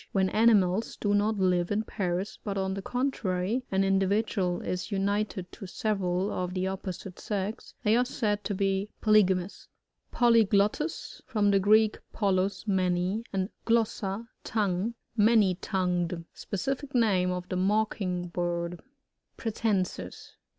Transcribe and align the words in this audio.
When 0.13 0.29
aoimaU 0.31 0.99
do 0.99 1.13
not 1.13 1.37
live 1.37 1.69
in 1.69 1.83
pairs, 1.83 2.39
but 2.43 2.57
on 2.57 2.73
the 2.73 2.81
contrary, 2.81 3.65
an 3.71 3.83
individual 3.83 4.59
is 4.61 4.89
united 4.91 5.51
to 5.51 5.67
several 5.67 6.31
of 6.31 6.55
the 6.55 6.65
opposite 6.65 7.19
sex, 7.19 7.75
they 7.83 7.95
are 7.95 8.03
said 8.03 8.43
to 8.45 8.55
be 8.55 8.89
polygamous. 8.99 9.67
PoLYGLOTTus.— 10.11 11.21
From 11.27 11.51
the 11.51 11.59
Greek, 11.59 11.99
polu$^ 12.15 12.67
many, 12.67 13.23
and 13.31 13.49
glossa^ 13.67 14.27
tongue. 14.43 14.95
Many.tongued. 15.15 16.25
Specific 16.33 16.95
name 16.95 17.29
of 17.29 17.47
the 17.49 17.55
Mocking 17.57 18.29
bird. 18.29 18.81
Pratb.nsis. 19.37 20.31